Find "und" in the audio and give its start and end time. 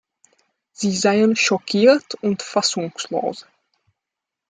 2.23-2.41